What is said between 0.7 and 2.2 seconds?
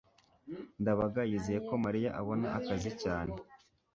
ndabaga yizeye ko mariya